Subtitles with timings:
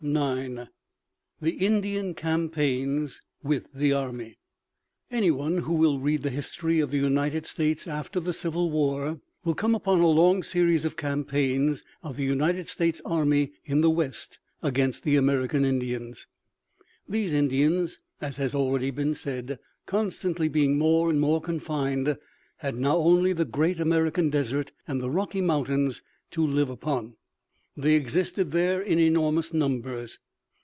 [0.03, 0.57] V
[1.41, 4.39] THE INDIAN CAMPAIGNS WITH THE ARMY
[5.11, 9.53] Anyone who will read the history of the United States after the Civil War will
[9.53, 14.39] come upon a long series of campaigns of the United States army in the West
[14.63, 16.25] against the American Indians.
[17.07, 22.17] These Indians, as has already been said, constantly being more and more confined,
[22.57, 27.17] had now only the great American desert and the Rocky Mountains to live upon.
[27.77, 30.19] They existed there in enormous numbers.